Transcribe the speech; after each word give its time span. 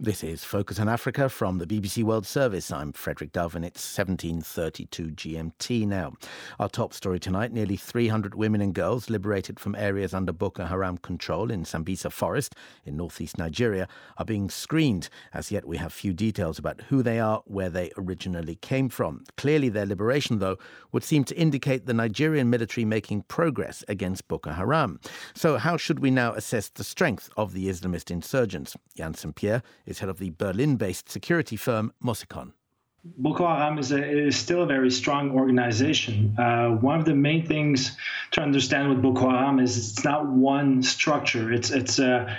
This 0.00 0.22
is 0.22 0.44
Focus 0.44 0.78
on 0.78 0.88
Africa 0.88 1.28
from 1.28 1.58
the 1.58 1.66
BBC 1.66 2.04
World 2.04 2.24
Service. 2.24 2.70
I'm 2.70 2.92
Frederick 2.92 3.32
Dove 3.32 3.56
and 3.56 3.64
it's 3.64 3.82
1732 3.98 5.06
GMT 5.08 5.88
now. 5.88 6.12
Our 6.60 6.68
top 6.68 6.94
story 6.94 7.18
tonight, 7.18 7.52
nearly 7.52 7.74
300 7.74 8.36
women 8.36 8.60
and 8.60 8.72
girls 8.72 9.10
liberated 9.10 9.58
from 9.58 9.74
areas 9.74 10.14
under 10.14 10.32
Boko 10.32 10.66
Haram 10.66 10.98
control 10.98 11.50
in 11.50 11.64
Sambisa 11.64 12.12
Forest 12.12 12.54
in 12.84 12.96
northeast 12.96 13.38
Nigeria 13.38 13.88
are 14.18 14.24
being 14.24 14.48
screened. 14.48 15.08
As 15.34 15.50
yet, 15.50 15.66
we 15.66 15.78
have 15.78 15.92
few 15.92 16.12
details 16.12 16.60
about 16.60 16.80
who 16.82 17.02
they 17.02 17.18
are, 17.18 17.42
where 17.46 17.68
they 17.68 17.90
originally 17.98 18.54
came 18.54 18.88
from. 18.88 19.24
Clearly, 19.36 19.68
their 19.68 19.84
liberation, 19.84 20.38
though, 20.38 20.58
would 20.92 21.02
seem 21.02 21.24
to 21.24 21.36
indicate 21.36 21.86
the 21.86 21.92
Nigerian 21.92 22.48
military 22.48 22.84
making 22.84 23.22
progress 23.22 23.82
against 23.88 24.28
Boko 24.28 24.52
Haram. 24.52 25.00
So 25.34 25.56
how 25.56 25.76
should 25.76 25.98
we 25.98 26.12
now 26.12 26.34
assess 26.34 26.68
the 26.68 26.84
strength 26.84 27.30
of 27.36 27.52
the 27.52 27.66
Islamist 27.68 28.12
insurgents? 28.12 28.76
St. 28.94 29.34
Pierre 29.34 29.64
is 29.88 29.98
head 29.98 30.08
of 30.08 30.18
the 30.18 30.30
Berlin 30.30 30.76
based 30.76 31.08
security 31.08 31.56
firm 31.56 31.92
MOSECON. 32.04 32.52
Boko 33.04 33.46
Haram 33.46 33.78
is, 33.78 33.92
a, 33.92 34.26
is, 34.26 34.36
still 34.36 34.62
a 34.62 34.66
very 34.66 34.90
strong 34.90 35.30
organization. 35.30 36.34
Uh, 36.38 36.70
one 36.70 36.98
of 36.98 37.04
the 37.04 37.14
main 37.14 37.46
things 37.46 37.96
to 38.32 38.42
understand 38.42 38.90
with 38.90 39.00
Boko 39.00 39.30
Haram 39.30 39.60
is 39.60 39.76
it's 39.76 40.04
not 40.04 40.26
one 40.26 40.82
structure. 40.82 41.52
It's 41.52 41.70
it's 41.70 41.98
a, 42.00 42.36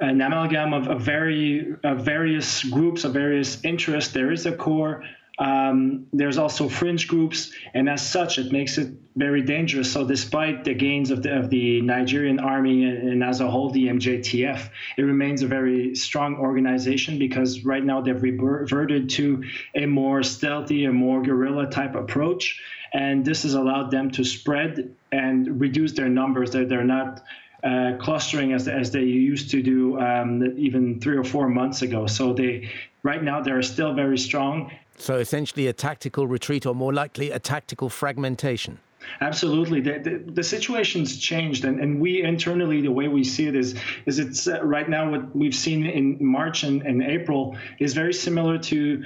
an 0.00 0.20
amalgam 0.20 0.74
of, 0.74 0.88
of 0.88 1.00
very 1.00 1.74
of 1.84 2.04
various 2.04 2.64
groups 2.64 3.04
of 3.04 3.12
various 3.12 3.64
interests. 3.64 4.12
There 4.12 4.32
is 4.32 4.44
a 4.44 4.52
core 4.52 5.04
um, 5.42 6.06
there's 6.12 6.38
also 6.38 6.68
fringe 6.68 7.08
groups, 7.08 7.50
and 7.74 7.88
as 7.88 8.08
such, 8.08 8.38
it 8.38 8.52
makes 8.52 8.78
it 8.78 8.94
very 9.16 9.42
dangerous. 9.42 9.90
So, 9.90 10.06
despite 10.06 10.62
the 10.62 10.72
gains 10.72 11.10
of 11.10 11.24
the, 11.24 11.36
of 11.36 11.50
the 11.50 11.80
Nigerian 11.80 12.38
army 12.38 12.84
and, 12.84 13.24
as 13.24 13.40
a 13.40 13.50
whole, 13.50 13.68
the 13.70 13.88
MJTF, 13.88 14.70
it 14.96 15.02
remains 15.02 15.42
a 15.42 15.48
very 15.48 15.96
strong 15.96 16.36
organization 16.36 17.18
because 17.18 17.64
right 17.64 17.84
now 17.84 18.00
they've 18.00 18.22
reverted 18.22 19.10
to 19.10 19.42
a 19.74 19.84
more 19.86 20.22
stealthy, 20.22 20.84
a 20.84 20.92
more 20.92 21.20
guerrilla 21.22 21.68
type 21.68 21.96
approach. 21.96 22.60
And 22.92 23.24
this 23.24 23.42
has 23.42 23.54
allowed 23.54 23.90
them 23.90 24.12
to 24.12 24.22
spread 24.22 24.94
and 25.10 25.60
reduce 25.60 25.94
their 25.94 26.08
numbers. 26.08 26.52
They're, 26.52 26.66
they're 26.66 26.84
not 26.84 27.20
uh, 27.62 27.92
clustering 28.00 28.52
as, 28.52 28.68
as 28.68 28.90
they 28.90 29.02
used 29.02 29.50
to 29.50 29.62
do 29.62 29.98
um, 30.00 30.42
even 30.58 31.00
three 31.00 31.16
or 31.16 31.24
four 31.24 31.48
months 31.48 31.82
ago. 31.82 32.06
So 32.06 32.32
they 32.32 32.70
right 33.02 33.22
now 33.22 33.40
they're 33.40 33.62
still 33.62 33.94
very 33.94 34.18
strong, 34.18 34.70
so 34.96 35.18
essentially 35.18 35.66
a 35.66 35.72
tactical 35.72 36.26
retreat 36.26 36.66
or 36.66 36.74
more 36.74 36.92
likely 36.92 37.30
a 37.30 37.38
tactical 37.38 37.88
fragmentation. 37.88 38.78
Absolutely, 39.20 39.80
the, 39.80 39.98
the, 39.98 40.32
the, 40.32 40.44
situation's 40.44 41.18
changed, 41.18 41.64
and, 41.64 41.80
and 41.80 42.00
we 42.00 42.22
internally, 42.22 42.80
the 42.80 42.92
way 42.92 43.08
we 43.08 43.24
see 43.24 43.48
it 43.48 43.56
is, 43.56 43.74
is 44.06 44.20
it's 44.20 44.46
uh, 44.46 44.62
right 44.62 44.88
now 44.88 45.10
what 45.10 45.34
we've 45.34 45.56
seen 45.56 45.86
in 45.86 46.24
March 46.24 46.62
and, 46.62 46.82
and 46.82 47.02
April 47.02 47.56
is 47.80 47.94
very 47.94 48.14
similar 48.14 48.58
to 48.58 49.02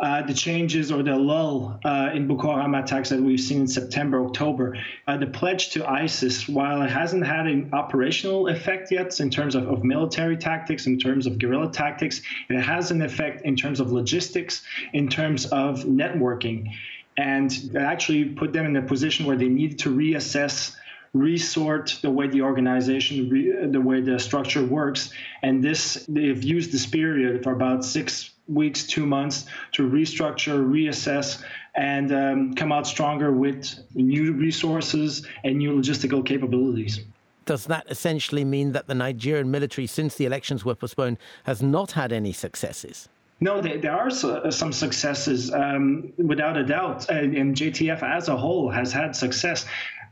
uh, 0.00 0.22
the 0.22 0.34
changes 0.34 0.92
or 0.92 1.02
the 1.02 1.16
lull 1.16 1.78
uh, 1.84 2.10
in 2.14 2.28
Boko 2.28 2.54
Haram 2.54 2.74
attacks 2.74 3.08
that 3.08 3.20
we've 3.20 3.40
seen 3.40 3.62
in 3.62 3.68
September, 3.68 4.24
October. 4.24 4.76
Uh, 5.08 5.16
the 5.16 5.26
pledge 5.26 5.70
to 5.70 5.88
ISIS, 5.88 6.48
while 6.48 6.82
it 6.82 6.90
hasn't 6.90 7.26
had 7.26 7.46
an 7.46 7.70
operational 7.72 8.46
effect 8.46 8.92
yet 8.92 9.18
in 9.18 9.28
terms 9.28 9.56
of, 9.56 9.66
of 9.68 9.82
military 9.82 10.36
tactics, 10.36 10.86
in 10.86 10.98
terms 10.98 11.26
of 11.26 11.38
guerrilla 11.38 11.72
tactics, 11.72 12.22
it 12.48 12.60
has 12.60 12.92
an 12.92 13.02
effect 13.02 13.44
in 13.44 13.56
terms 13.56 13.80
of 13.80 13.90
logistics, 13.90 14.62
in 14.92 15.08
terms 15.08 15.46
of 15.46 15.80
networking. 15.80 16.72
And 17.16 17.52
actually 17.76 18.26
put 18.26 18.52
them 18.52 18.66
in 18.66 18.76
a 18.76 18.82
position 18.82 19.26
where 19.26 19.36
they 19.36 19.48
need 19.48 19.80
to 19.80 19.88
reassess 19.88 20.76
resort 21.12 21.98
the 22.02 22.10
way 22.10 22.28
the 22.28 22.42
organization, 22.42 23.72
the 23.72 23.80
way 23.80 24.00
the 24.00 24.20
structure 24.20 24.64
works. 24.64 25.10
And 25.42 25.64
this, 25.64 26.04
they've 26.08 26.44
used 26.44 26.70
this 26.70 26.86
period 26.86 27.42
for 27.42 27.52
about 27.52 27.84
six 27.84 28.30
weeks, 28.48 28.86
two 28.86 29.06
months 29.06 29.46
to 29.72 29.88
restructure, 29.88 30.66
reassess, 30.66 31.42
and 31.74 32.12
um, 32.12 32.54
come 32.54 32.72
out 32.72 32.86
stronger 32.86 33.32
with 33.32 33.78
new 33.94 34.32
resources 34.32 35.26
and 35.44 35.58
new 35.58 35.72
logistical 35.72 36.24
capabilities. 36.24 37.00
Does 37.44 37.64
that 37.66 37.86
essentially 37.88 38.44
mean 38.44 38.72
that 38.72 38.88
the 38.88 38.94
Nigerian 38.94 39.50
military, 39.50 39.86
since 39.86 40.16
the 40.16 40.26
elections 40.26 40.64
were 40.64 40.74
postponed, 40.74 41.18
has 41.44 41.62
not 41.62 41.92
had 41.92 42.12
any 42.12 42.32
successes? 42.32 43.08
No, 43.40 43.60
there, 43.60 43.78
there 43.78 43.92
are 43.92 44.10
some 44.10 44.72
successes, 44.72 45.52
um, 45.52 46.12
without 46.18 46.56
a 46.56 46.64
doubt. 46.64 47.08
And, 47.08 47.36
and 47.36 47.54
JTF 47.54 48.02
as 48.02 48.28
a 48.28 48.36
whole 48.36 48.68
has 48.70 48.92
had 48.92 49.14
success. 49.14 49.64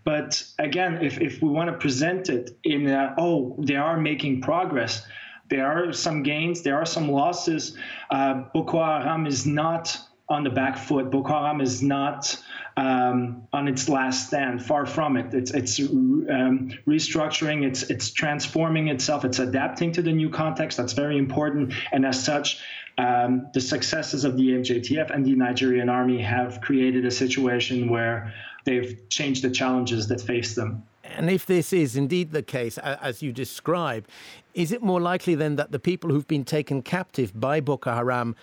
But 0.05 0.43
again, 0.61 1.05
if, 1.05 1.21
if 1.21 1.43
we 1.43 1.49
want 1.49 1.69
to 1.69 1.77
present 1.77 2.29
it 2.29 2.57
in, 2.63 2.87
a, 2.87 3.15
oh, 3.19 3.57
they 3.59 3.75
are 3.75 3.99
making 3.99 4.41
progress, 4.41 5.05
there 5.49 5.67
are 5.67 5.93
some 5.93 6.23
gains, 6.23 6.63
there 6.63 6.77
are 6.77 6.87
some 6.87 7.11
losses. 7.11 7.77
Uh, 8.11 8.45
Boko 8.53 8.79
Haram 8.79 9.27
is 9.27 9.47
not 9.47 9.99
on 10.29 10.43
the 10.43 10.51
back 10.51 10.77
foot. 10.77 11.11
Boko 11.11 11.33
Haram 11.33 11.61
is 11.61 11.83
not 11.83 12.37
um, 12.77 13.47
on 13.53 13.69
its 13.69 13.89
last 13.89 14.29
stand. 14.29 14.65
Far 14.65 14.87
from 14.87 15.17
it. 15.17 15.33
It's 15.33 15.53
it's 15.53 15.79
um, 15.79 16.73
restructuring. 16.87 17.65
It's 17.65 17.85
it's 17.85 18.11
transforming 18.11 18.89
itself. 18.89 19.25
It's 19.25 19.39
adapting 19.39 19.93
to 19.93 20.03
the 20.03 20.13
new 20.13 20.31
context. 20.31 20.77
That's 20.77 20.93
very 20.93 21.17
important. 21.17 21.75
And 21.93 22.05
as 22.05 22.23
such, 22.23 22.61
um, 22.99 23.49
the 23.55 23.61
successes 23.61 24.25
of 24.25 24.37
the 24.37 24.49
MJTF 24.49 25.15
and 25.15 25.25
the 25.25 25.35
Nigerian 25.35 25.89
army 25.89 26.21
have 26.23 26.61
created 26.61 27.05
a 27.05 27.11
situation 27.11 27.89
where 27.89 28.35
they've 28.65 29.09
changed 29.09 29.43
the 29.43 29.51
challenges 29.51 30.09
that 30.09 30.21
face 30.21 30.55
them. 30.55 30.83
And 31.17 31.31
if 31.31 31.47
this 31.47 31.73
is 31.73 31.97
indeed 31.97 32.33
the 32.33 32.43
case, 32.43 32.79
as 32.79 33.23
you 33.23 33.33
describe, 33.33 34.07
is 34.55 34.71
it 34.71 34.83
more 34.83 35.01
likely 35.01 35.35
then 35.35 35.57
that 35.57 35.73
the 35.73 35.79
people 35.79 36.11
who've 36.11 36.29
been 36.29 36.45
taken 36.45 36.83
captive 36.83 37.39
by 37.39 37.61
Boko 37.61 37.93
Haram 37.93 38.37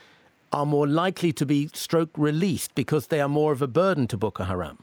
are 0.51 0.66
more 0.66 0.88
likely 0.88 1.31
to 1.34 1.45
be 1.45 1.69
stroke 1.73 2.11
released 2.17 2.73
because 2.75 3.07
they 3.07 3.22
are 3.22 3.29
more 3.29 3.51
of 3.51 3.61
a 3.61 3.67
burden 3.67 4.07
to 4.07 4.17
Boko 4.17 4.44
Haram? 4.44 4.79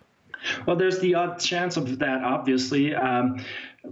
Well, 0.66 0.76
there's 0.76 0.98
the 1.00 1.14
odd 1.14 1.38
chance 1.38 1.76
of 1.76 1.98
that, 1.98 2.22
obviously. 2.24 2.94
Um, 2.94 3.44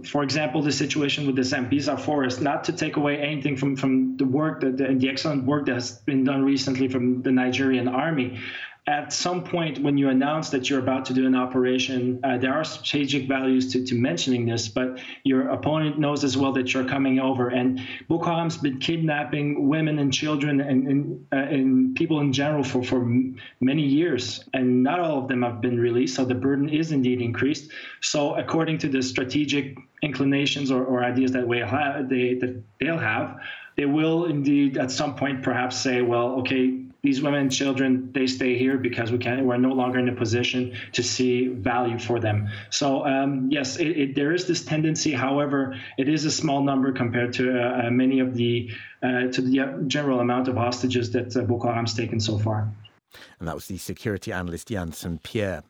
for 0.03 0.23
example, 0.23 0.61
the 0.61 0.71
situation 0.71 1.25
with 1.25 1.35
the 1.35 1.43
Sambisa 1.43 1.99
forest, 1.99 2.41
not 2.41 2.63
to 2.65 2.73
take 2.73 2.97
away 2.97 3.17
anything 3.17 3.57
from, 3.57 3.75
from 3.75 4.17
the 4.17 4.25
work 4.25 4.61
that 4.61 4.77
the, 4.77 4.93
the 4.95 5.09
excellent 5.09 5.45
work 5.45 5.65
that 5.65 5.73
has 5.73 5.91
been 5.99 6.23
done 6.23 6.43
recently 6.43 6.87
from 6.87 7.21
the 7.21 7.31
Nigerian 7.31 7.87
army, 7.87 8.39
at 8.87 9.13
some 9.13 9.43
point 9.43 9.79
when 9.79 9.97
you 9.97 10.09
announce 10.09 10.49
that 10.49 10.69
you're 10.69 10.79
about 10.79 11.05
to 11.05 11.13
do 11.13 11.27
an 11.27 11.35
operation, 11.35 12.19
uh, 12.23 12.37
there 12.37 12.53
are 12.53 12.63
strategic 12.63 13.27
values 13.27 13.71
to, 13.73 13.85
to 13.85 13.95
mentioning 13.95 14.45
this, 14.45 14.67
but 14.67 14.99
your 15.23 15.49
opponent 15.49 15.99
knows 15.99 16.23
as 16.23 16.35
well 16.35 16.51
that 16.53 16.73
you're 16.73 16.87
coming 16.87 17.19
over. 17.19 17.49
And 17.49 17.79
Boko 18.07 18.25
Haram's 18.25 18.57
been 18.57 18.79
kidnapping 18.79 19.67
women 19.67 19.99
and 19.99 20.11
children 20.11 20.61
and, 20.61 20.87
and, 20.87 21.25
uh, 21.31 21.35
and 21.35 21.95
people 21.95 22.19
in 22.21 22.33
general 22.33 22.63
for, 22.63 22.83
for 22.83 23.05
many 23.59 23.83
years, 23.83 24.43
and 24.53 24.81
not 24.81 24.99
all 24.99 25.19
of 25.19 25.27
them 25.27 25.43
have 25.43 25.61
been 25.61 25.79
released. 25.79 26.15
So 26.15 26.25
the 26.25 26.35
burden 26.35 26.67
is 26.69 26.91
indeed 26.91 27.21
increased. 27.21 27.71
So 28.01 28.35
according 28.35 28.79
to 28.79 28.89
the 28.89 29.03
strategic 29.03 29.77
inclinations 30.01 30.71
or, 30.71 30.83
or 30.83 31.03
ideas 31.03 31.31
that, 31.33 31.47
we 31.47 31.59
have, 31.59 32.09
they, 32.09 32.35
that 32.35 32.63
they'll 32.79 32.97
have, 32.97 33.39
they 33.75 33.85
will 33.85 34.25
indeed 34.25 34.77
at 34.77 34.91
some 34.91 35.15
point 35.15 35.43
perhaps 35.43 35.77
say, 35.77 36.01
well, 36.01 36.39
okay, 36.39 36.85
these 37.01 37.21
women 37.21 37.41
and 37.41 37.51
children 37.51 38.11
they 38.11 38.27
stay 38.27 38.57
here 38.57 38.77
because 38.77 39.11
we 39.11 39.17
can't. 39.17 39.45
we're 39.45 39.57
no 39.57 39.71
longer 39.71 39.99
in 39.99 40.09
a 40.09 40.15
position 40.15 40.75
to 40.91 41.01
see 41.01 41.47
value 41.47 41.97
for 41.97 42.19
them 42.19 42.49
so 42.69 43.05
um, 43.05 43.47
yes 43.51 43.77
it, 43.77 43.87
it, 43.87 44.15
there 44.15 44.33
is 44.33 44.47
this 44.47 44.63
tendency 44.63 45.11
however 45.11 45.77
it 45.97 46.09
is 46.09 46.25
a 46.25 46.31
small 46.31 46.61
number 46.61 46.91
compared 46.91 47.33
to 47.33 47.57
uh, 47.57 47.87
uh 47.87 47.89
many 47.89 48.19
of 48.19 48.35
the 48.35 48.69
uh, 49.01 49.27
to 49.31 49.41
the 49.41 49.83
general 49.87 50.19
amount 50.19 50.47
of 50.47 50.55
hostages 50.55 51.11
that 51.11 51.35
uh, 51.35 51.41
Boko 51.41 51.67
Haram's 51.67 51.93
taken 51.93 52.19
so 52.19 52.37
far 52.37 52.69
and 53.39 53.47
that 53.47 53.55
was 53.55 53.67
the 53.67 53.77
security 53.77 54.31
analyst 54.31 54.69
Yan 54.69 54.91
St. 54.91 55.21
Pierre 55.23 55.63